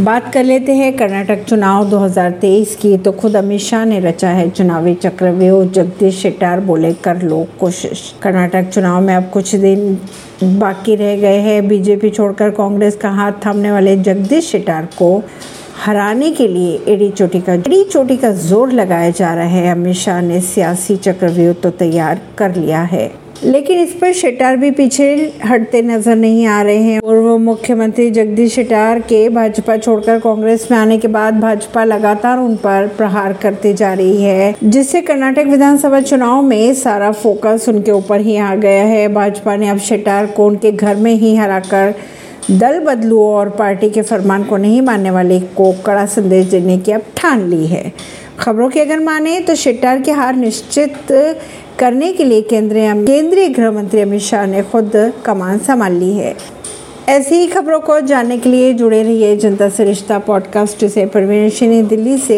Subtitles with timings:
[0.00, 4.48] बात कर लेते हैं, कर्नाटक चुनाव 2023 की। तो खुद अमित शाह ने रचा है
[4.50, 9.98] चुनावी चक्रव्यूह। जगदीश शेट्टार बोले, कर लो कोशिश। कर्नाटक चुनाव में अब कुछ दिन
[10.58, 15.22] बाकी रह गए हैं। बीजेपी छोड़कर कांग्रेस का हाथ थामने वाले जगदीश शेट्टार को
[15.84, 19.96] हराने के लिए एडी चोटी का, एडी चोटी का ज़ोर लगाया जा रहा है। अमित
[19.96, 23.10] शाह ने सियासी चक्रव्यूह तो तैयार कर लिया है।
[23.44, 25.06] लेकिन इस पर शेटार भी पीछे
[25.44, 30.76] हटते नज़र नहीं आ रहे हैं पूर्व मुख्यमंत्री जगदीश शेटार के भाजपा छोड़कर कांग्रेस में
[30.78, 36.00] आने के बाद भाजपा लगातार उन पर प्रहार करती जा रही है, जिससे कर्नाटक विधानसभा
[36.00, 40.46] चुनाव में सारा फोकस उनके ऊपर ही आ गया है। भाजपा ने अब शेटार को
[40.46, 41.94] उनके घर में ही हराकर
[42.50, 46.92] दल बदलू और पार्टी के फरमान को नहीं मानने वाले को कड़ा संदेश देने की
[46.92, 47.92] अब ठान ली है।
[48.38, 50.94] खबरों की अगर माने तो शेट्टार की हार निश्चित
[51.78, 56.34] करने के लिए केंद्रीय केंद्रीय गृह मंत्री अमित शाह ने खुद कमान संभाल ली है।
[57.08, 61.86] ऐसी ही खबरों को जानने के लिए जुड़े रहिए जनता से रिश्ता पॉडकास्ट से। परवीन
[61.86, 62.28] दिल्ली से